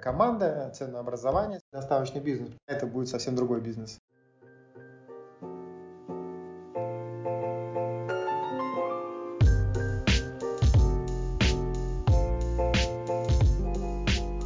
[0.00, 2.50] команда, ценообразование, доставочный бизнес.
[2.66, 3.98] Это будет совсем другой бизнес.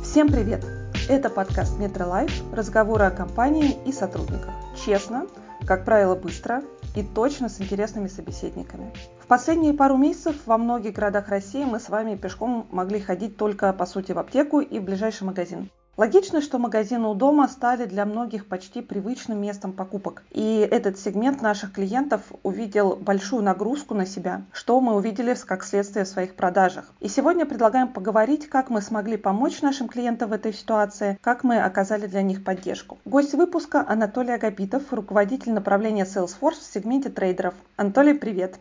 [0.02, 0.64] Всем привет!
[1.08, 4.54] Это подкаст Metro Life, разговоры о компании и сотрудниках.
[4.84, 5.26] Честно,
[5.66, 6.62] как правило, быстро
[6.94, 8.92] и точно с интересными собеседниками.
[9.20, 13.72] В последние пару месяцев во многих городах России мы с вами пешком могли ходить только,
[13.72, 15.70] по сути, в аптеку и в ближайший магазин.
[15.96, 20.24] Логично, что магазины у дома стали для многих почти привычным местом покупок.
[20.32, 26.04] И этот сегмент наших клиентов увидел большую нагрузку на себя, что мы увидели как следствие
[26.04, 26.92] в своих продажах.
[26.98, 31.60] И сегодня предлагаем поговорить, как мы смогли помочь нашим клиентам в этой ситуации, как мы
[31.60, 32.98] оказали для них поддержку.
[33.04, 37.54] Гость выпуска Анатолий Агапитов, руководитель направления Salesforce в сегменте трейдеров.
[37.76, 38.58] Анатолий, привет!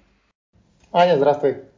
[0.91, 1.72] Аня, здравствуй!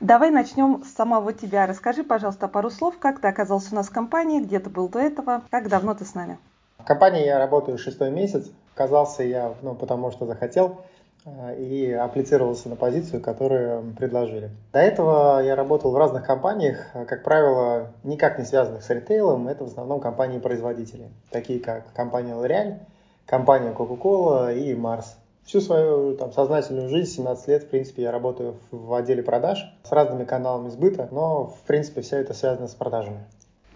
[0.00, 1.66] Давай начнем с самого тебя.
[1.66, 4.98] Расскажи, пожалуйста, пару слов, как ты оказался у нас в компании, где ты был до
[4.98, 6.38] этого, как давно ты с нами?
[6.78, 8.50] В компании я работаю шестой месяц.
[8.74, 10.80] Оказался я, ну, потому что захотел
[11.26, 14.48] э, и апплицировался на позицию, которую предложили.
[14.72, 19.48] До этого я работал в разных компаниях, как правило, никак не связанных с ритейлом.
[19.48, 22.78] Это в основном компании-производители, такие как компания L'Oreal,
[23.26, 25.04] компания Coca-Cola и Mars
[25.44, 29.92] всю свою там, сознательную жизнь, 17 лет, в принципе, я работаю в отделе продаж с
[29.92, 33.20] разными каналами сбыта, но, в принципе, все это связано с продажами.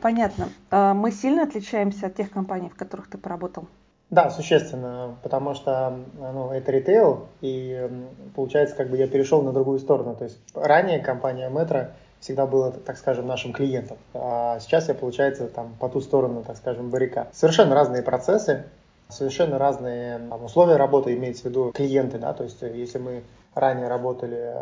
[0.00, 0.48] Понятно.
[0.70, 3.66] А мы сильно отличаемся от тех компаний, в которых ты поработал?
[4.10, 7.90] Да, существенно, потому что ну, это ритейл, и
[8.36, 10.14] получается, как бы я перешел на другую сторону.
[10.14, 11.88] То есть ранее компания Metro
[12.20, 16.56] всегда была, так скажем, нашим клиентом, а сейчас я, получается, там по ту сторону, так
[16.56, 17.34] скажем, баррикад.
[17.34, 18.64] Совершенно разные процессы,
[19.08, 23.22] совершенно разные там, условия работы, имеется в виду клиенты, да, то есть э, если мы
[23.55, 24.55] ранее работали,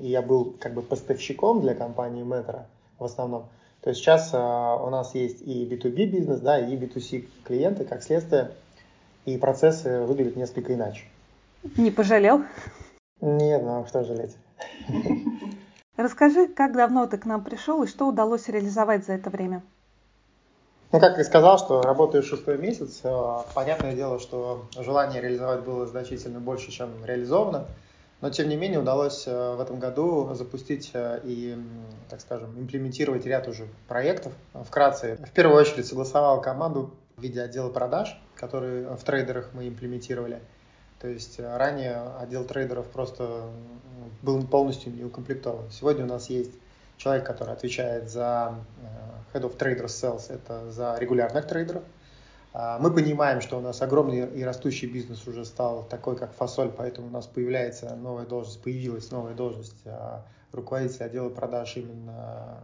[0.00, 2.62] и я был как бы поставщиком для компании Metro
[2.98, 3.48] в основном,
[3.82, 8.02] то есть сейчас а, у нас есть и B2B бизнес, да, и B2C клиенты, как
[8.02, 8.52] следствие,
[9.24, 11.04] и процессы выглядят несколько иначе.
[11.76, 12.42] Не пожалел?
[13.20, 14.36] Нет, ну а что жалеть?
[15.96, 19.62] Расскажи, как давно ты к нам пришел и что удалось реализовать за это время?
[20.90, 23.00] Ну, как я сказал, что работаю шестой месяц.
[23.04, 27.66] Э, понятное дело, что желание реализовать было значительно больше, чем реализовано.
[28.22, 31.58] Но, тем не менее, удалось э, в этом году запустить э, и,
[32.08, 34.32] так скажем, имплементировать ряд уже проектов.
[34.54, 40.40] Вкратце, в первую очередь согласовал команду в виде отдела продаж, который в трейдерах мы имплементировали.
[41.00, 43.42] То есть ранее отдел трейдеров просто
[44.22, 45.70] был полностью не укомплектован.
[45.70, 46.52] Сегодня у нас есть
[46.96, 48.54] человек, который отвечает за
[49.32, 51.82] Head of Traders Sales– это за регулярных трейдеров.
[52.52, 56.70] А, мы понимаем, что у нас огромный и растущий бизнес уже стал такой, как фасоль,
[56.76, 62.58] поэтому у нас появляется новая должность, появилась новая должность а, руководителя отдела продаж именно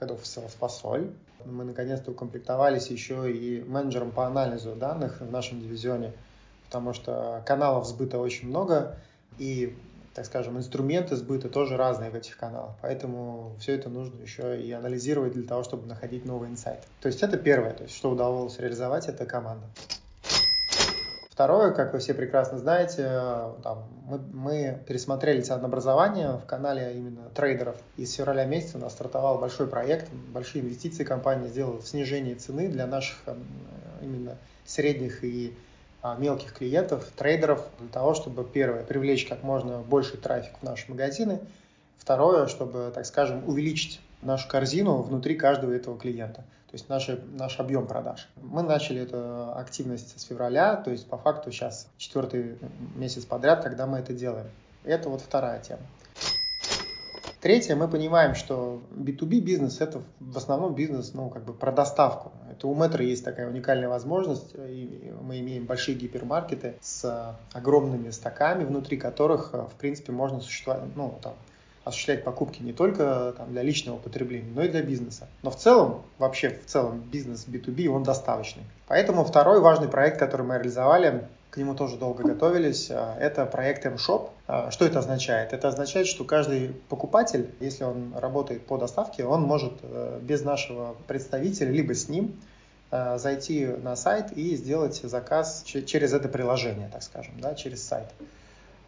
[0.00, 1.10] Head of Sales фасоль.
[1.44, 6.12] Мы наконец-то укомплектовались еще и менеджером по анализу данных в нашем дивизионе,
[6.64, 8.96] потому что каналов сбыта очень много,
[9.38, 9.76] и
[10.16, 12.74] так скажем, инструменты сбыта тоже разные в этих каналах.
[12.80, 16.86] Поэтому все это нужно еще и анализировать для того, чтобы находить новые инсайты.
[17.02, 19.66] То есть это первое, то есть что удалось реализовать, это команда.
[21.28, 23.02] Второе, как вы все прекрасно знаете,
[23.62, 27.76] там, мы, мы пересмотрели ценообразование в канале именно трейдеров.
[27.98, 32.36] И с февраля месяца у нас стартовал большой проект, большие инвестиции компания сделала в снижение
[32.36, 33.18] цены для наших
[34.00, 35.54] именно средних и
[36.14, 41.40] мелких клиентов, трейдеров, для того, чтобы, первое, привлечь как можно больше трафик в наши магазины,
[41.98, 47.58] второе, чтобы, так скажем, увеличить нашу корзину внутри каждого этого клиента, то есть наш, наш
[47.58, 48.28] объем продаж.
[48.36, 52.58] Мы начали эту активность с февраля, то есть по факту сейчас четвертый
[52.94, 54.46] месяц подряд, когда мы это делаем.
[54.84, 55.82] Это вот вторая тема.
[57.46, 62.32] Третье, мы понимаем, что B2B бизнес это в основном бизнес, ну, как бы про доставку.
[62.50, 68.64] Это у Метро есть такая уникальная возможность, и мы имеем большие гипермаркеты с огромными стоками,
[68.64, 71.34] внутри которых, в принципе, можно существовать, ну, там,
[71.84, 75.28] осуществлять покупки не только там, для личного потребления, но и для бизнеса.
[75.44, 78.64] Но в целом, вообще в целом бизнес B2B, он доставочный.
[78.88, 82.90] Поэтому второй важный проект, который мы реализовали, к нему тоже долго готовились.
[82.90, 84.28] А, это проект M-Shop.
[84.46, 85.54] А, что это означает?
[85.54, 90.94] Это означает, что каждый покупатель, если он работает по доставке, он может э, без нашего
[91.06, 92.38] представителя, либо с ним,
[92.90, 98.08] э, зайти на сайт и сделать заказ через это приложение, так скажем, да, через сайт.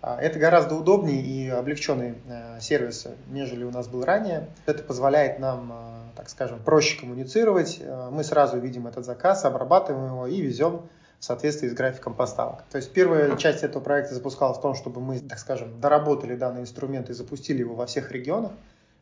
[0.03, 4.47] А, это гораздо удобнее и облегченный э, сервис, нежели у нас был ранее.
[4.67, 5.73] Это позволяет нам,
[6.15, 7.81] так скажем, проще коммуницировать.
[8.11, 10.83] Мы сразу видим этот заказ, обрабатываем его и везем
[11.19, 12.63] в соответствии с графиком поставок.
[12.71, 16.63] То есть первая часть этого проекта запускалась в том, чтобы мы, так скажем, доработали данный
[16.63, 18.53] инструмент и запустили его во всех регионах.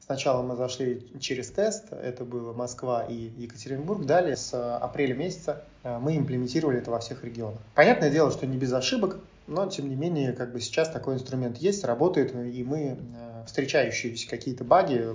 [0.01, 4.07] Сначала мы зашли через тест, это было Москва и Екатеринбург.
[4.07, 7.59] Далее с апреля месяца э, мы имплементировали это во всех регионах.
[7.75, 9.19] Понятное дело, что не без ошибок,
[9.49, 14.29] но тем не менее, как бы сейчас такой инструмент есть, работает, и мы э, встречающиеся
[14.29, 15.09] какие-то баги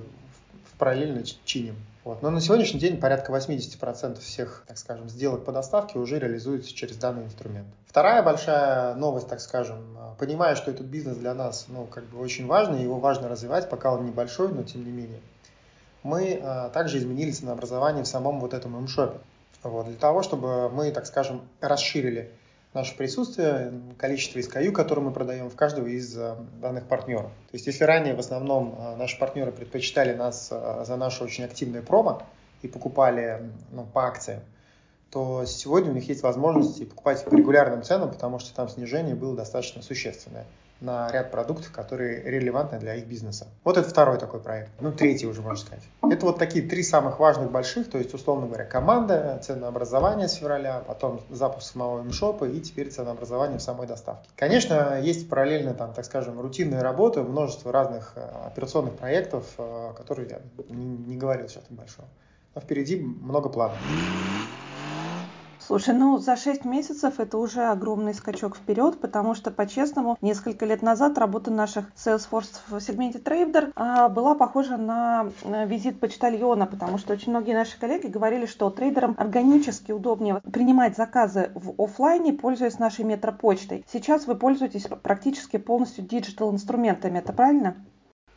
[0.77, 1.75] параллельно чиним.
[2.03, 2.23] Вот.
[2.23, 6.97] Но на сегодняшний день порядка 80% всех, так скажем, сделок по доставке уже реализуется через
[6.97, 7.67] данный инструмент.
[7.85, 12.47] Вторая большая новость, так скажем, понимая, что этот бизнес для нас ну, как бы очень
[12.47, 15.19] важный, его важно развивать, пока он небольшой, но тем не менее.
[16.01, 18.87] Мы а, также изменили ценообразование в самом вот этом м
[19.61, 22.31] Вот, для того, чтобы мы, так скажем, расширили
[22.73, 27.31] наше присутствие, количество SKU, которые мы продаем в каждого из э, данных партнеров.
[27.51, 31.43] То есть если ранее в основном э, наши партнеры предпочитали нас э, за наше очень
[31.43, 32.23] активное промо
[32.61, 34.41] и покупали ну, по акциям,
[35.09, 39.35] то сегодня у них есть возможность покупать по регулярным ценам, потому что там снижение было
[39.35, 40.45] достаточно существенное
[40.81, 43.47] на ряд продуктов, которые релевантны для их бизнеса.
[43.63, 44.71] Вот это второй такой проект.
[44.79, 45.83] Ну, третий уже, можно сказать.
[46.01, 50.83] Это вот такие три самых важных больших, то есть, условно говоря, команда, ценообразование с февраля,
[50.85, 54.27] потом запуск самого МШОПа и теперь ценообразование в самой доставке.
[54.35, 60.29] Конечно, есть параллельно, там, так скажем, рутинная работа, множество разных э, операционных проектов, э, которые
[60.29, 60.39] я
[60.69, 62.07] не, не говорил сейчас большого.
[62.55, 63.77] Но впереди много планов.
[65.67, 70.81] Слушай, ну за 6 месяцев это уже огромный скачок вперед, потому что, по-честному, несколько лет
[70.81, 75.27] назад работа наших sales force в сегменте трейдер а, была похожа на
[75.65, 81.51] визит почтальона, потому что очень многие наши коллеги говорили, что трейдерам органически удобнее принимать заказы
[81.53, 83.85] в офлайне, пользуясь нашей метропочтой.
[83.91, 87.75] Сейчас вы пользуетесь практически полностью digital инструментами, это правильно?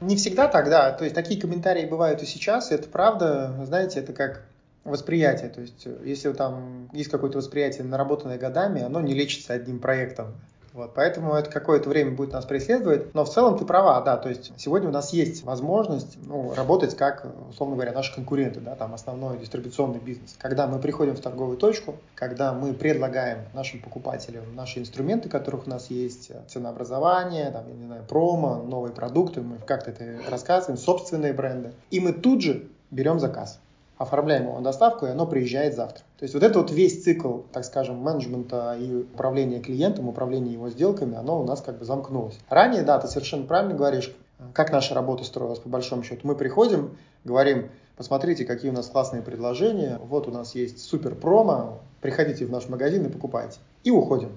[0.01, 0.93] Не всегда так, да.
[0.93, 3.65] То есть такие комментарии бывают и сейчас, и это правда.
[3.65, 4.45] Знаете, это как
[4.85, 5.51] восприятие.
[5.51, 10.35] То есть, э, если там есть какое-то восприятие, наработанное годами, оно не лечится одним проектом.
[10.75, 13.15] Вот, поэтому это какое-то время будет нас преследовать.
[13.15, 14.17] Но в целом ты права, да.
[14.17, 18.75] То есть сегодня у нас есть возможность ну, работать как, условно говоря, наши конкуренты, да,
[18.75, 20.35] там основной дистрибуционный бизнес.
[20.37, 25.71] Когда мы приходим в торговую точку, когда мы предлагаем нашим покупателям наши инструменты, которых у
[25.71, 30.77] нас есть, э, ценообразование, там, я не знаю, промо, новые продукты, мы как-то это рассказываем,
[30.77, 31.73] собственные бренды.
[31.93, 33.61] И мы тут же берем заказ
[33.99, 36.05] оформляем его на доставку, и оно приезжает завтра.
[36.19, 40.69] То есть вот это вот весь цикл, так скажем, менеджмента и управления клиентом, управления его
[40.71, 42.39] сделками, оно у нас как бы замкнулось.
[42.49, 44.15] Ранее, да, ты совершенно правильно говоришь,
[44.53, 46.21] как наша работа строилась по большому счету.
[46.25, 51.81] Мы приходим, говорим, посмотрите, какие у нас классные предложения, вот у нас есть супер промо,
[52.01, 53.59] приходите в наш магазин и покупайте.
[53.85, 54.33] И уходим.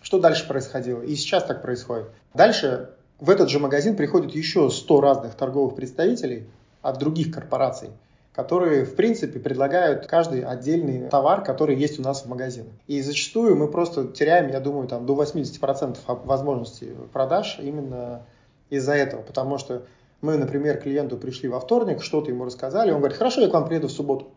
[0.00, 1.02] Что дальше происходило?
[1.02, 2.06] И сейчас так происходит.
[2.32, 6.46] Дальше в этот же магазин приходит еще 100 разных торговых представителей
[6.80, 7.90] от других корпораций,
[8.32, 12.72] которые, в принципе, предлагают каждый отдельный товар, который есть у нас в магазинах.
[12.86, 18.22] И зачастую мы просто теряем, я думаю, там, до 80% возможностей продаж именно
[18.70, 19.82] из-за этого, потому что
[20.20, 23.66] мы, например, клиенту пришли во вторник, что-то ему рассказали, он говорит, хорошо, я к вам
[23.66, 24.28] приеду в субботу.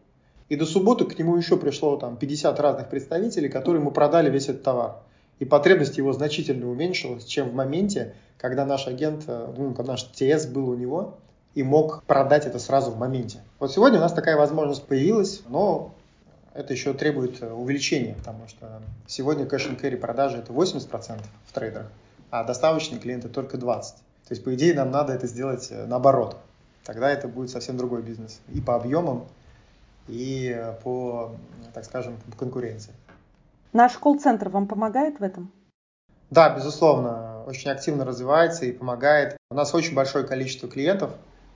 [0.49, 4.49] И до субботы к нему еще пришло там 50 разных представителей, которые ему продали весь
[4.49, 4.97] этот товар.
[5.39, 10.03] И потребность его значительно уменьшилась, чем в моменте, когда наш агент, э, ну, когда наш
[10.03, 11.17] ТС был у него,
[11.55, 13.41] и мог продать это сразу в моменте.
[13.59, 15.93] Вот сегодня у нас такая возможность появилась, но
[16.53, 21.53] это еще требует э, увеличения, потому что сегодня кэш and carry продажи это 80% в
[21.53, 21.91] трейдерах,
[22.31, 23.81] а доставочные клиенты только 20%.
[24.27, 26.37] То есть, по идее, нам надо это сделать э, наоборот.
[26.83, 28.39] Тогда это будет совсем другой бизнес.
[28.53, 29.25] И по объемам,
[30.07, 31.35] и э, по,
[31.73, 32.93] так скажем, по конкуренции.
[33.73, 35.51] Наш колл-центр вам помогает в этом?
[36.29, 39.37] Да, безусловно, очень активно развивается и помогает.
[39.51, 41.11] У нас очень большое количество клиентов,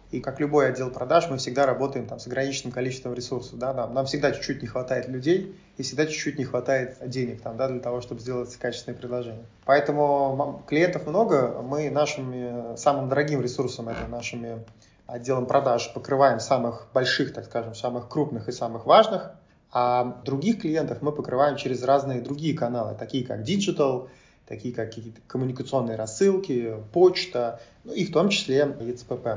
[0.09, 3.59] и как любой отдел продаж, мы всегда работаем там, с ограниченным количеством ресурсов.
[3.59, 3.73] Да?
[3.73, 7.67] Нам, нам всегда чуть-чуть не хватает людей и всегда чуть-чуть не хватает денег там, да,
[7.67, 9.43] для того, чтобы сделать качественное предложение.
[9.65, 11.61] Поэтому клиентов много.
[11.61, 14.63] Мы нашим самым дорогим ресурсом, это нашими
[15.07, 19.31] отделом продаж, покрываем самых больших, так скажем, самых крупных и самых важных.
[19.71, 24.09] А других клиентов мы покрываем через разные другие каналы, такие как Digital,
[24.47, 29.27] такие как какие-то коммуникационные рассылки, почта, ну и в том числе ЕЦПП.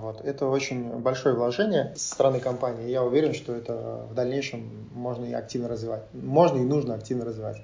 [0.00, 0.20] Вот.
[0.20, 2.88] Это очень большое вложение со стороны компании.
[2.88, 6.04] Я уверен, что это в дальнейшем можно и активно развивать.
[6.12, 7.62] Можно и нужно активно развивать.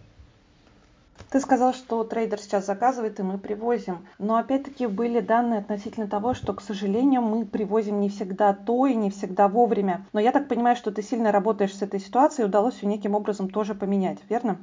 [1.31, 4.07] Ты сказал, что трейдер сейчас заказывает, и мы привозим.
[4.19, 8.95] Но опять-таки были данные относительно того, что, к сожалению, мы привозим не всегда то и
[8.95, 10.07] не всегда вовремя.
[10.13, 13.49] Но я так понимаю, что ты сильно работаешь с этой ситуацией, удалось ее неким образом
[13.49, 14.59] тоже поменять, верно?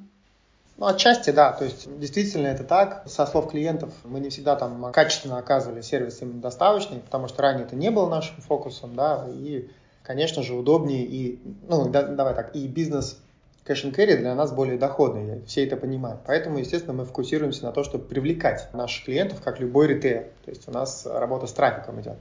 [0.81, 1.51] Ну, отчасти, да.
[1.51, 3.03] То есть, действительно, это так.
[3.05, 7.65] Со слов клиентов мы не всегда там качественно оказывали сервис им доставочный, потому что ранее
[7.65, 9.69] это не было нашим фокусом, да, и,
[10.01, 13.19] конечно же, удобнее и, ну, да, давай так, и бизнес
[13.63, 16.21] кэш carry для нас более доходный, все это понимают.
[16.25, 20.23] Поэтому, естественно, мы фокусируемся на то, чтобы привлекать наших клиентов, как любой ритейл.
[20.45, 22.17] То есть у нас работа с трафиком идет.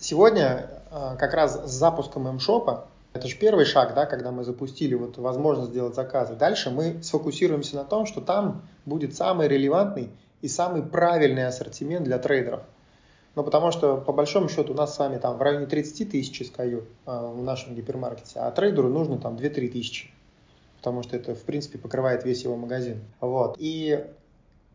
[0.00, 4.94] Сегодня э, как раз с запуском М-шопа, это же первый шаг, да, когда мы запустили
[4.94, 6.34] вот возможность сделать заказы.
[6.34, 12.18] Дальше мы сфокусируемся на том, что там будет самый релевантный и самый правильный ассортимент для
[12.18, 12.62] трейдеров.
[13.34, 16.42] Ну, потому что, по большому счету, у нас с вами там в районе 30 тысяч
[16.42, 20.10] SKU э, в нашем гипермаркете, а трейдеру нужно там 2-3 тысячи,
[20.78, 23.00] потому что это, в принципе, покрывает весь его магазин.
[23.20, 23.56] Вот.
[23.58, 24.04] И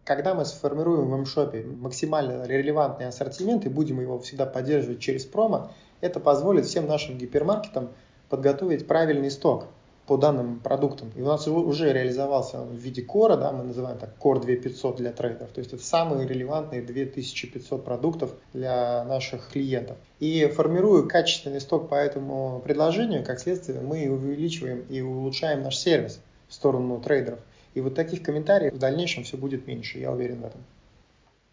[0.06, 5.72] когда мы сформируем в м-шопе максимально релевантный ассортимент и будем его всегда поддерживать через промо,
[6.02, 7.90] это позволит всем нашим гипермаркетам
[8.30, 9.68] подготовить правильный сток
[10.08, 11.12] по данным продуктам.
[11.16, 15.12] И у нас уже реализовался в виде кора, да, мы называем так Core 2500 для
[15.12, 15.50] трейдеров.
[15.52, 19.98] То есть это самые релевантные 2500 продуктов для наших клиентов.
[20.20, 26.22] И формируя качественный сток по этому предложению, как следствие, мы увеличиваем и улучшаем наш сервис
[26.48, 27.40] в сторону трейдеров.
[27.74, 30.62] И вот таких комментариев в дальнейшем все будет меньше, я уверен в этом.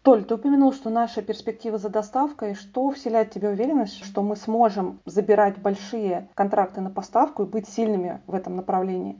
[0.05, 2.53] Толь, ты упомянул, что наша перспектива за доставкой.
[2.53, 8.21] Что вселяет тебе уверенность, что мы сможем забирать большие контракты на поставку и быть сильными
[8.27, 9.17] в этом направлении?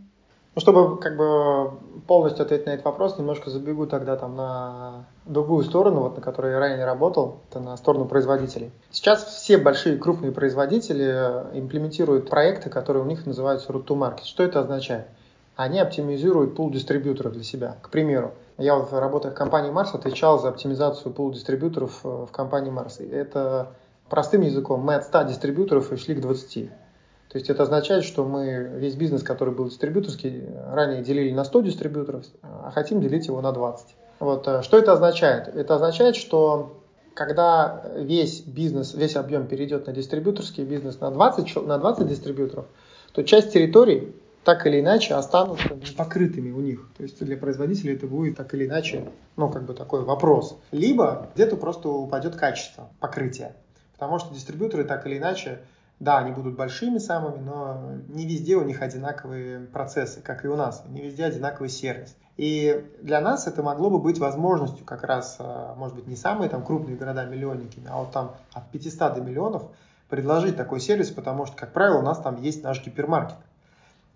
[0.54, 1.72] Ну, чтобы как бы
[2.06, 6.52] полностью ответить на этот вопрос, немножко забегу тогда там на другую сторону, вот на которой
[6.52, 8.70] я ранее работал, это на сторону производителей.
[8.92, 14.26] Сейчас все большие крупные производители имплементируют проекты, которые у них называются root to market.
[14.26, 15.08] Что это означает?
[15.56, 17.78] они оптимизируют пул дистрибьюторов для себя.
[17.82, 22.32] К примеру, я вот работая в компании Марс отвечал за оптимизацию пул дистрибьюторов э, в
[22.32, 23.00] компании Марс.
[23.00, 23.74] Это
[24.10, 26.70] простым языком, мы от 100 дистрибьюторов и шли к 20.
[26.70, 31.62] То есть это означает, что мы весь бизнес, который был дистрибьюторский, ранее делили на 100
[31.62, 33.88] дистрибьюторов, а хотим делить его на 20.
[34.20, 34.48] Вот.
[34.48, 35.50] Э, что это означает?
[35.54, 36.82] Это означает, что
[37.14, 42.66] когда весь бизнес, весь объем перейдет на дистрибьюторский бизнес на 20, на 20 дистрибьюторов,
[43.12, 46.88] то часть территорий так или иначе останутся покрытыми у них.
[46.96, 50.58] То есть для производителя это будет так или иначе, ну, как бы такой вопрос.
[50.72, 53.56] Либо где-то просто упадет качество покрытия.
[53.94, 55.62] Потому что дистрибьюторы так или иначе,
[56.00, 60.56] да, они будут большими самыми, но не везде у них одинаковые процессы, как и у
[60.56, 60.84] нас.
[60.90, 62.16] Не везде одинаковый сервис.
[62.38, 66.50] И для нас это могло бы быть возможностью как раз, а, может быть, не самые
[66.50, 69.64] там крупные города-миллионники, а вот там от 500 до миллионов
[70.08, 73.38] предложить такой сервис, потому что, как правило, у нас там есть наш гипермаркет.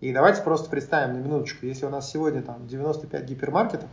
[0.00, 3.90] И давайте просто представим на минуточку, если у нас сегодня там 95 гипермаркетов,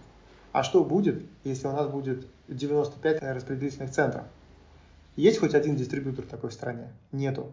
[0.54, 4.24] а что будет, если у нас будет 95 распределительных центров?
[5.18, 6.94] Есть хоть один дистрибьютор такой в стране?
[7.12, 7.52] Нету.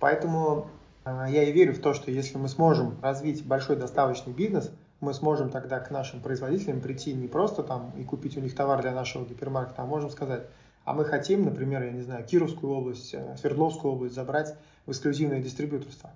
[0.00, 0.68] Поэтому
[1.06, 4.70] э, я и верю в то, что если мы сможем развить большой доставочный бизнес,
[5.00, 8.82] мы сможем тогда к нашим производителям прийти не просто там и купить у них товар
[8.82, 10.42] для нашего гипермаркета, а можем сказать,
[10.84, 15.40] а мы хотим, например, я не знаю, Кировскую область, э, Свердловскую область забрать в эксклюзивное
[15.40, 16.10] дистрибьюторство.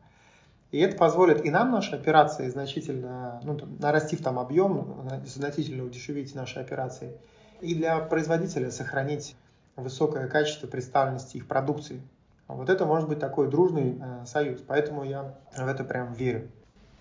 [0.70, 6.34] И это позволит и нам наши операции значительно, ну, там, нарастив там объем, значительно удешевить
[6.34, 7.16] наши операции,
[7.60, 9.34] и для производителя сохранить
[9.76, 12.02] высокое качество представленности их продукции.
[12.48, 16.48] Вот это может быть такой дружный э, союз, поэтому я в это прям верю.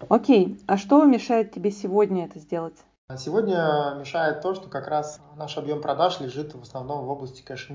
[0.09, 2.75] Окей, а что мешает тебе сегодня это сделать?
[3.17, 7.69] Сегодня мешает то, что как раз наш объем продаж лежит в основном в области кэш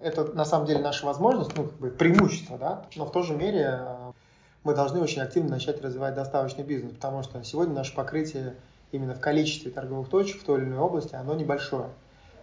[0.00, 3.34] Это на самом деле наша возможность, ну, как бы преимущество, да, но в то же
[3.34, 4.12] мере э,
[4.64, 8.54] мы должны очень активно начать развивать доставочный бизнес, потому что сегодня наше покрытие
[8.92, 11.88] именно в количестве торговых точек в той или иной области, оно небольшое.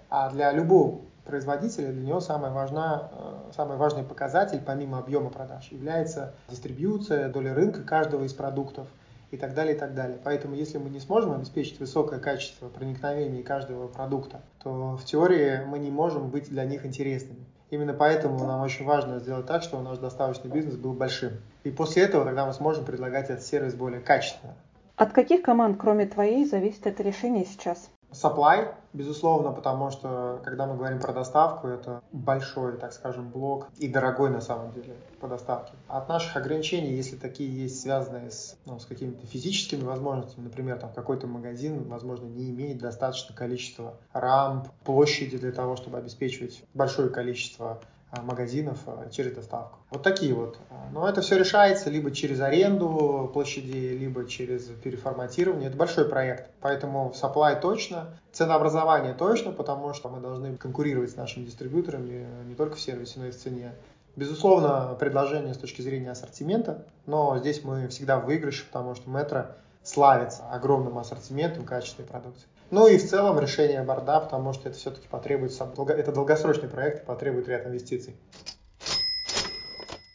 [0.09, 5.71] А для любого производителя, для него самое важно, э, самый важный показатель, помимо объема продаж,
[5.71, 8.87] является дистрибьюция, доля рынка каждого из продуктов
[9.29, 10.17] и так далее, и так далее.
[10.23, 15.77] Поэтому, если мы не сможем обеспечить высокое качество проникновения каждого продукта, то в теории мы
[15.77, 17.45] не можем быть для них интересными.
[17.69, 21.33] Именно поэтому нам очень важно сделать так, чтобы наш доставочный бизнес был большим.
[21.63, 24.55] И после этого тогда мы сможем предлагать этот сервис более качественно.
[24.95, 27.89] От каких команд, кроме твоей, зависит это решение сейчас?
[28.11, 33.87] Supply, безусловно, потому что, когда мы говорим про доставку, это большой, так скажем, блок и
[33.87, 35.73] дорогой на самом деле по доставке.
[35.87, 40.91] От наших ограничений, если такие есть, связанные с, ну, с какими-то физическими возможностями, например, там
[40.91, 47.79] какой-то магазин, возможно, не имеет достаточно количества рамп, площади для того, чтобы обеспечивать большое количество
[47.79, 47.79] а,
[48.23, 49.79] магазинов а, через доставку.
[49.91, 50.57] Вот такие вот.
[50.91, 55.69] Но это все решается либо через аренду площадей, либо через переформатирование.
[55.69, 56.49] Это большой проект.
[56.61, 62.75] Поэтому supply точно, ценообразование точно, потому что мы должны конкурировать с нашими дистрибьюторами не только
[62.75, 63.73] в сервисе, но и в цене.
[64.15, 69.45] Безусловно, предложение с точки зрения ассортимента, но здесь мы всегда в выигрыше, потому что метро
[69.89, 72.47] славится огромным ассортиментом качественной продукции.
[72.71, 77.47] Ну и в целом решение борда, потому что это все-таки потребуется, это долгосрочный проект, потребует
[77.47, 78.15] ряд инвестиций.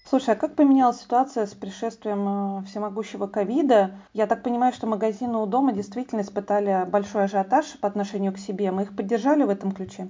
[0.09, 3.97] Слушай, а как поменялась ситуация с пришествием э, всемогущего ковида?
[4.13, 8.71] Я так понимаю, что магазины у дома действительно испытали большой ажиотаж по отношению к себе.
[8.71, 10.09] Мы их поддержали в этом ключе?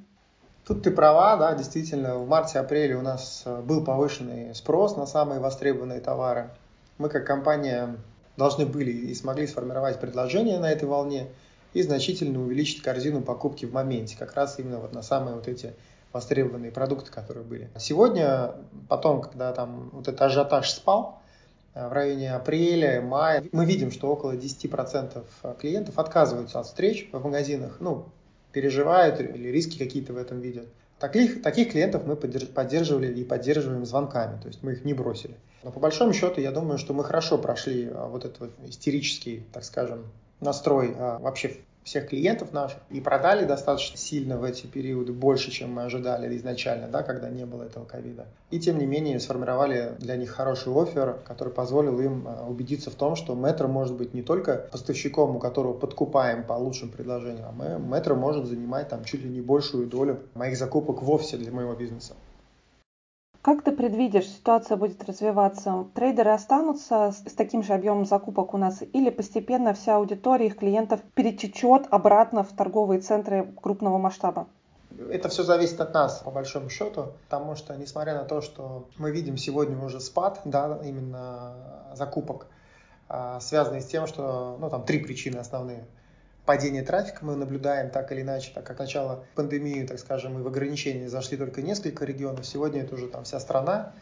[0.66, 5.40] Тут ты права, да, действительно, в марте-апреле у нас э, был повышенный спрос на самые
[5.40, 6.50] востребованные товары.
[6.99, 7.97] Мы как компания
[8.36, 11.28] должны были и смогли сформировать предложение на этой волне
[11.72, 15.74] и значительно увеличить корзину покупки в моменте, как раз именно вот на самые вот эти
[16.12, 17.68] востребованные продукты, которые были.
[17.76, 18.52] Сегодня,
[18.88, 21.20] потом, когда там вот этот ажиотаж спал,
[21.74, 25.24] э, в районе апреля, мая, мы видим, что около 10%
[25.58, 28.06] клиентов отказываются от встреч в магазинах, ну,
[28.52, 30.68] переживают или риски какие-то в этом видят.
[30.98, 35.34] Таких, таких клиентов мы поддерживали и поддерживаем звонками, то есть мы их не бросили.
[35.62, 39.44] Но по большому счету я думаю, что мы хорошо прошли а, вот этот вот истерический,
[39.52, 40.06] так скажем,
[40.40, 45.72] настрой а, вообще всех клиентов наших и продали достаточно сильно в эти периоды, больше, чем
[45.72, 48.26] мы ожидали изначально, да, когда не было этого ковида.
[48.50, 52.94] И тем не менее сформировали для них хороший офер, который позволил им а, убедиться в
[52.94, 57.52] том, что Метро может быть не только поставщиком, у которого подкупаем по лучшим предложениям, а
[57.52, 61.74] мы, Метро может занимать там чуть ли не большую долю моих закупок вовсе для моего
[61.74, 62.14] бизнеса.
[63.44, 65.84] Как ты предвидишь, ситуация будет развиваться?
[65.94, 70.56] Трейдеры останутся с, с таким же объемом закупок у нас или постепенно вся аудитория их
[70.56, 74.46] клиентов перетечет обратно в торговые центры крупного масштаба?
[75.10, 79.10] Это все зависит от нас, по большому счету, потому что, несмотря на то, что мы
[79.10, 81.52] видим сегодня уже спад, да, именно
[81.92, 82.46] закупок,
[83.10, 85.84] а, связанный с тем, что, ну, там три причины основные–
[86.44, 90.46] падение трафика мы наблюдаем так или иначе, так как начало пандемии, так скажем, и в
[90.46, 93.92] ограничении зашли только несколько регионов, сегодня это уже там вся страна,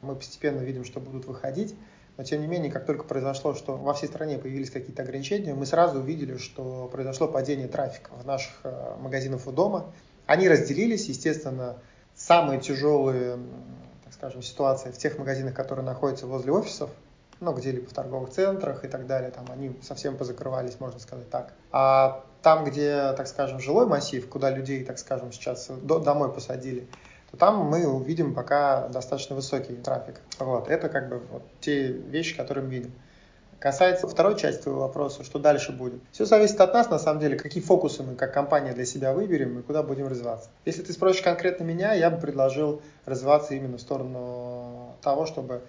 [0.00, 1.74] мы постепенно видим, что будут выходить,
[2.16, 5.66] но тем не менее, как только произошло, что во всей стране появились какие-то ограничения, мы
[5.66, 9.92] сразу увидели, что произошло падение трафика в наших э, магазинах у дома.
[10.26, 11.76] Они разделились, естественно,
[12.14, 13.38] самые тяжелые,
[14.04, 16.90] так скажем, ситуации в тех магазинах, которые находятся возле офисов,
[17.40, 21.52] ну, где-либо в торговых центрах и так далее, там они совсем позакрывались, можно сказать так.
[21.72, 26.86] А там, где, так скажем, жилой массив, куда людей, так скажем, сейчас до, домой посадили,
[27.30, 30.20] то там мы увидим пока достаточно высокий трафик.
[30.38, 32.92] Вот, это как бы вот те вещи, которые мы видим.
[33.58, 36.00] Касается второй части твоего вопроса, что дальше будет.
[36.12, 39.58] Все зависит от нас, на самом деле, какие фокусы мы как компания для себя выберем
[39.58, 40.48] и куда будем развиваться.
[40.64, 45.60] Если ты спросишь конкретно меня, я бы предложил развиваться именно в сторону того, чтобы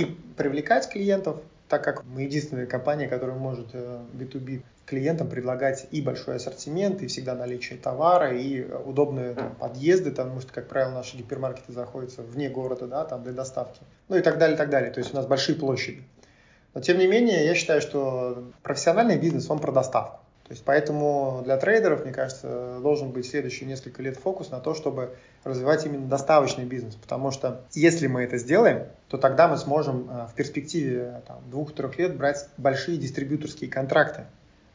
[0.00, 6.00] и привлекать клиентов, так как мы единственная компания, которая может B2B э, клиентам предлагать и
[6.00, 11.16] большой ассортимент, и всегда наличие товара, и удобные там, подъезды, потому что, как правило, наши
[11.16, 14.90] гипермаркеты заходятся вне города, да, там для доставки, ну и так далее, так далее.
[14.92, 16.02] То есть у нас большие площади.
[16.74, 20.20] Но тем не менее, я считаю, что профессиональный бизнес, он про доставку.
[20.46, 24.74] То есть поэтому для трейдеров, мне кажется, должен быть следующие несколько лет фокус на то,
[24.74, 26.94] чтобы развивать именно доставочный бизнес.
[26.94, 32.16] Потому что если мы это сделаем, то тогда мы сможем э, в перспективе двух-трех лет
[32.16, 34.26] брать большие дистрибьюторские контракты.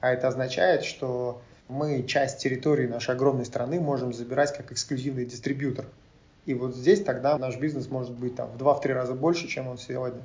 [0.02, 5.86] А это означает, что мы часть территории нашей огромной страны можем забирать как эксклюзивный дистрибьютор.
[6.46, 9.78] И вот здесь тогда наш бизнес может быть там, в 2-3 раза больше, чем он
[9.78, 10.22] сегодня.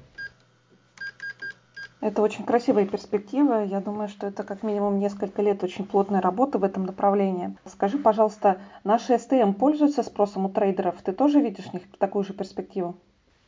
[2.06, 3.64] Это очень красивая перспектива.
[3.64, 7.56] Я думаю, что это как минимум несколько лет очень плотной работы в этом направлении.
[7.66, 10.94] Скажи, пожалуйста, наши СТМ пользуются спросом у трейдеров?
[11.02, 12.94] Ты тоже видишь в них такую же перспективу?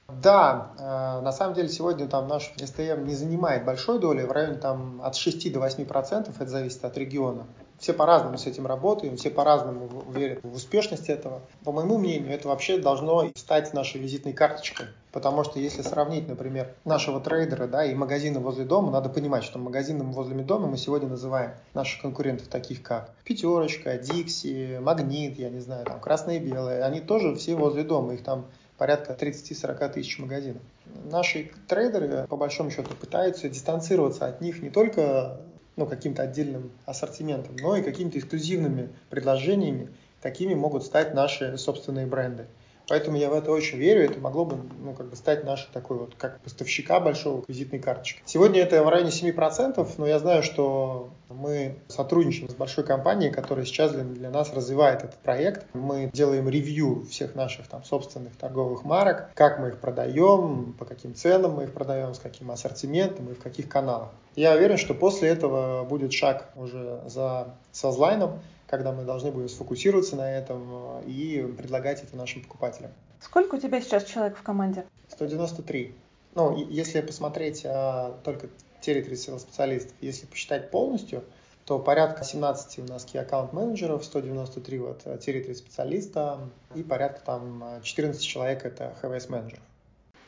[0.09, 4.57] Да, э, на самом деле сегодня там наш СТМ не занимает большой доли, в районе
[4.57, 7.44] там от 6 до 8 процентов, это зависит от региона.
[7.79, 11.43] Все по-разному с этим работаем, все по-разному верят в успешность этого.
[11.64, 14.87] По моему мнению, это вообще должно стать нашей визитной карточкой.
[15.12, 19.59] Потому что если сравнить, например, нашего трейдера да, и магазины возле дома, надо понимать, что
[19.59, 25.61] магазином возле дома мы сегодня называем наших конкурентов, таких как Пятерочка, Дикси, Магнит, я не
[25.61, 26.83] знаю, там Красные и Белые.
[26.83, 30.62] Они тоже все возле дома, их там порядка 30-40 тысяч магазинов.
[31.11, 35.41] Наши трейдеры, по большому счету, пытаются дистанцироваться от них не только
[35.79, 39.88] ну, каким-то отдельным ассортиментом, но и какими-то эксклюзивными предложениями,
[40.21, 42.47] какими могут стать наши собственные бренды.
[42.88, 45.98] Поэтому я в это очень верю, это могло бы ну, как бы стать нашей такой
[45.98, 48.22] вот, как поставщика большого визитной карточки.
[48.24, 53.66] Сегодня это в районе 7%, но я знаю, что мы сотрудничаем с большой компанией, которая
[53.66, 55.66] сейчас для, для нас развивает этот проект.
[55.74, 61.14] Мы делаем ревью всех наших там собственных торговых марок, как мы их продаем, по каким
[61.14, 64.09] ценам мы их продаем, с каким ассортиментом и в каких каналах.
[64.35, 70.15] Я уверен, что после этого будет шаг уже за созлайном, когда мы должны будем сфокусироваться
[70.17, 72.93] на этом э, и предлагать это нашим покупателям.
[73.21, 74.85] Сколько у тебя сейчас человек в команде?
[75.09, 75.95] 193.
[76.35, 78.49] Ну, если посмотреть а, только
[78.81, 81.25] территориальных специалистов, если посчитать полностью,
[81.65, 86.39] то порядка 17 у нас key аккаунт менеджеров, 193 вот территорий специалиста
[86.75, 89.63] и порядка там 14 человек это HVS менеджеров.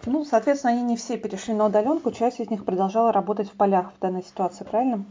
[0.07, 3.93] Ну, соответственно, они не все перешли на удаленку, часть из них продолжала работать в полях
[3.95, 5.05] в данной ситуации, правильно?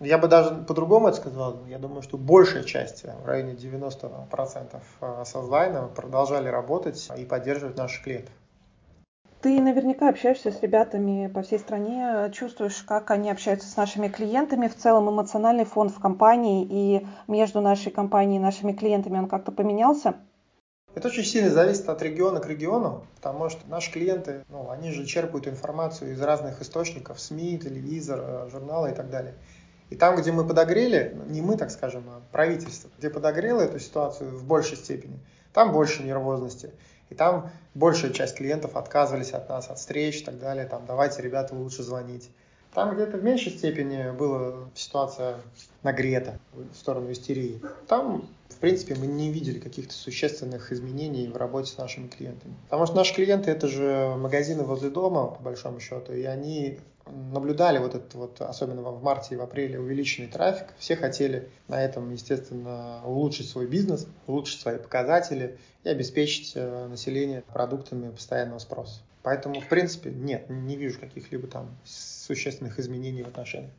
[0.00, 1.64] Я бы даже по-другому это сказал.
[1.68, 8.04] Я думаю, что большая часть, в районе 90% э, созвайна продолжали работать и поддерживать наших
[8.04, 8.34] клиентов.
[9.40, 14.66] Ты наверняка общаешься с ребятами по всей стране, чувствуешь, как они общаются с нашими клиентами,
[14.66, 19.52] в целом эмоциональный фон в компании и между нашей компанией и нашими клиентами он как-то
[19.52, 20.16] поменялся?
[20.94, 25.04] Это очень сильно зависит от региона к региону, потому что наши клиенты, ну, они же
[25.04, 29.34] черпают информацию из разных источников, СМИ, телевизор, э, журналы и так далее.
[29.90, 34.30] И там, где мы подогрели, не мы, так скажем, а правительство, где подогрело эту ситуацию
[34.30, 35.18] в большей степени,
[35.52, 36.72] там больше нервозности.
[37.08, 40.66] И там большая часть клиентов отказывались от нас, от встреч и так далее.
[40.66, 42.28] Там, давайте, ребята, лучше звонить.
[42.74, 45.36] Там где-то в меньшей степени была ситуация
[45.82, 47.62] нагрета в сторону истерии.
[47.86, 52.54] Там, в принципе, мы не видели каких-то существенных изменений в работе с нашими клиентами.
[52.64, 57.78] Потому что наши клиенты это же магазины возле дома, по большому счету, и они наблюдали
[57.78, 60.68] вот этот вот, особенно в марте и в апреле, увеличенный трафик.
[60.78, 67.42] Все хотели на этом, естественно, улучшить свой бизнес, улучшить свои показатели и обеспечить э, население
[67.52, 69.02] продуктами постоянного спроса.
[69.22, 73.72] Поэтому, в принципе, нет, не вижу каких-либо там существенных изменений в отношениях.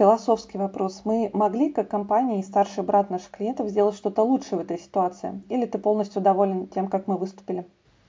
[0.00, 1.02] Философский вопрос.
[1.04, 5.42] Мы могли, как компания и старший брат наших клиентов, сделать что-то лучше в этой ситуации?
[5.50, 7.66] Или ты полностью доволен тем, как мы выступили?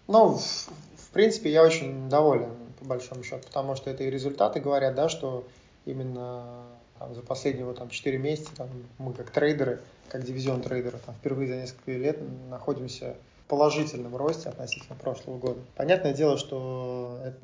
[0.07, 4.95] Ну, в, принципе, я очень доволен по большому счету, потому что это и результаты говорят,
[4.95, 5.43] да, что
[5.83, 6.63] именно
[6.97, 11.13] там, за последние вот, там, 4 месяца там, мы как трейдеры, как дивизион трейдера, там,
[11.15, 15.59] впервые за несколько лет находимся в положительном росте относительно прошлого года.
[15.75, 17.37] Понятное дело, что это,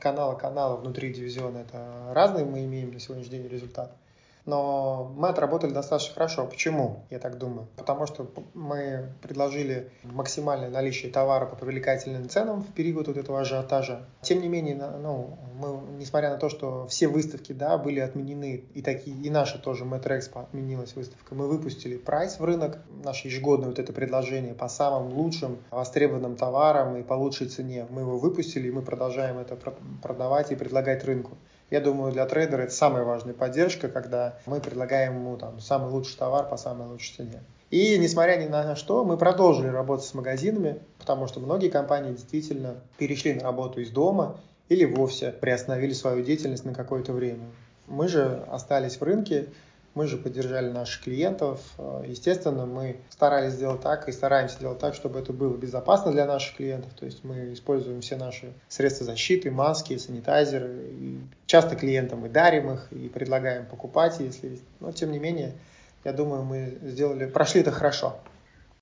[0.00, 0.40] канала к
[0.76, 3.92] внутри дивизиона это разные мы имеем на сегодняшний день результаты
[4.50, 6.44] но мы отработали достаточно хорошо.
[6.44, 7.68] Почему, я так думаю?
[7.76, 14.06] Потому что мы предложили максимальное наличие товара по привлекательным ценам в период вот этого ажиотажа.
[14.22, 18.82] Тем не менее, ну, мы, несмотря на то, что все выставки да, были отменены, и
[18.82, 23.78] такие, и наша тоже Метроэкспо отменилась выставка, мы выпустили прайс в рынок, наше ежегодное вот
[23.78, 27.86] это предложение по самым лучшим востребованным товарам и по лучшей цене.
[27.88, 29.56] Мы его выпустили, и мы продолжаем это
[30.02, 31.36] продавать и предлагать рынку.
[31.70, 36.18] Я думаю, для трейдера это самая важная поддержка, когда мы предлагаем ему там, самый лучший
[36.18, 37.40] товар по самой лучшей цене.
[37.70, 42.74] И несмотря ни на что, мы продолжили работать с магазинами, потому что многие компании действительно
[42.98, 47.44] перешли на работу из дома или вовсе приостановили свою деятельность на какое-то время.
[47.86, 49.46] Мы же остались в рынке,
[49.94, 51.60] мы же поддержали наших клиентов.
[52.06, 56.56] Естественно, мы старались сделать так и стараемся делать так, чтобы это было безопасно для наших
[56.56, 56.92] клиентов.
[56.98, 60.70] То есть мы используем все наши средства защиты, маски, санитайзеры.
[60.90, 64.60] И часто клиентам мы дарим их и предлагаем покупать, если...
[64.78, 65.52] Но тем не менее,
[66.04, 68.16] я думаю, мы сделали, прошли это хорошо.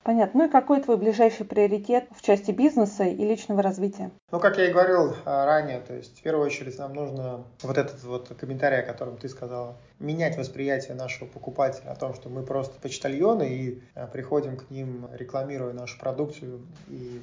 [0.03, 0.43] Понятно.
[0.43, 4.11] Ну и какой твой ближайший приоритет в части бизнеса и личного развития?
[4.31, 7.77] Ну, как я и говорил а, ранее, то есть в первую очередь нам нужно вот
[7.77, 12.43] этот вот комментарий, о котором ты сказала, менять восприятие нашего покупателя о том, что мы
[12.43, 17.21] просто почтальоны и а, приходим к ним, рекламируя нашу продукцию и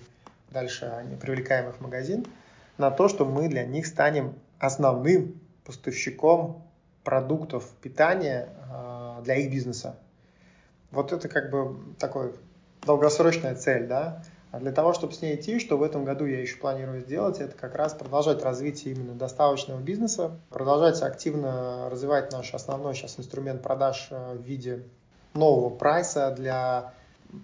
[0.51, 2.27] дальше они привлекаем их в магазин,
[2.77, 6.63] на то, что мы для них станем основным поставщиком
[7.05, 9.99] продуктов питания а, для их бизнеса.
[10.91, 12.33] Вот это как бы такой
[12.87, 14.23] долгосрочная цель, да.
[14.53, 17.41] А для того, чтобы с ней идти, что в этом году я еще планирую сделать,
[17.41, 23.63] это как раз продолжать развитие именно доставочного бизнеса, продолжать активно развивать наш основной сейчас инструмент
[23.63, 24.85] продаж э, в виде
[25.35, 26.95] нового прайса для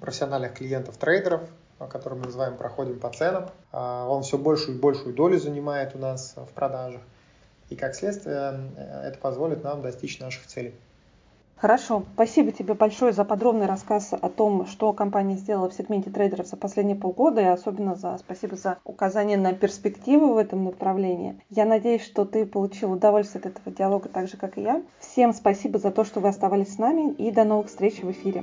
[0.01, 1.43] профессиональных клиентов-трейдеров,
[1.91, 3.51] который мы называем «Проходим по ценам».
[3.73, 7.03] А, он все большую и большую долю занимает у нас в продажах.
[7.69, 10.75] И как следствие э, это позволит нам достичь наших целей.
[11.63, 12.03] Хорошо.
[12.15, 16.57] Спасибо тебе большое за подробный рассказ о том, что компания сделала в сегменте трейдеров за
[16.57, 21.41] последние полгода, и особенно за спасибо за указание на перспективы в этом направлении.
[21.51, 24.83] Я надеюсь, что ты получил удовольствие от этого диалога так же, как и я.
[24.99, 28.43] Всем спасибо за то, что вы оставались с нами, и до новых встреч в эфире.